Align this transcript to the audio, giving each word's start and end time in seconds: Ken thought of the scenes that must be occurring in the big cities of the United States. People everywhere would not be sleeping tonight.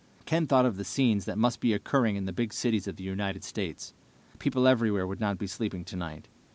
Ken 0.25 0.47
thought 0.47 0.65
of 0.65 0.77
the 0.77 0.83
scenes 0.83 1.25
that 1.25 1.37
must 1.37 1.59
be 1.59 1.73
occurring 1.73 2.15
in 2.15 2.25
the 2.25 2.33
big 2.33 2.53
cities 2.53 2.87
of 2.87 2.95
the 2.95 3.03
United 3.03 3.43
States. 3.43 3.93
People 4.39 4.67
everywhere 4.67 5.05
would 5.05 5.19
not 5.19 5.37
be 5.37 5.45
sleeping 5.45 5.85
tonight. 5.85 6.27